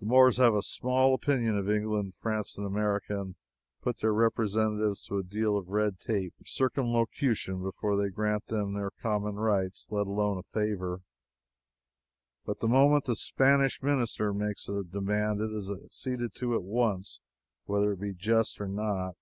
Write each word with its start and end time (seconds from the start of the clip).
The 0.00 0.06
Moors 0.06 0.38
have 0.38 0.54
a 0.54 0.62
small 0.62 1.12
opinion 1.12 1.58
of 1.58 1.68
England, 1.68 2.14
France, 2.14 2.56
and 2.56 2.66
America, 2.66 3.20
and 3.20 3.34
put 3.82 3.98
their 3.98 4.14
representatives 4.14 5.04
to 5.08 5.18
a 5.18 5.22
deal 5.22 5.58
of 5.58 5.68
red 5.68 6.00
tape 6.00 6.32
circumlocution 6.46 7.62
before 7.62 7.98
they 7.98 8.08
grant 8.08 8.46
them 8.46 8.72
their 8.72 8.92
common 9.02 9.34
rights, 9.34 9.88
let 9.90 10.06
alone 10.06 10.38
a 10.38 10.42
favor. 10.42 11.02
But 12.46 12.60
the 12.60 12.68
moment 12.68 13.04
the 13.04 13.14
Spanish 13.14 13.82
minister 13.82 14.32
makes 14.32 14.70
a 14.70 14.82
demand, 14.82 15.42
it 15.42 15.52
is 15.52 15.70
acceded 15.70 16.34
to 16.36 16.54
at 16.54 16.62
once, 16.62 17.20
whether 17.66 17.92
it 17.92 18.00
be 18.00 18.14
just 18.14 18.58
or 18.58 18.68
not. 18.68 19.16